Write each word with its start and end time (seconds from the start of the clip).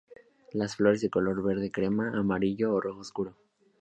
Las 0.51 0.77
flores 0.77 0.99
de 1.01 1.11
color 1.11 1.43
verde-crema-amarillo 1.43 2.73
o 2.73 2.81
rojo 2.81 3.01
oscuro. 3.01 3.35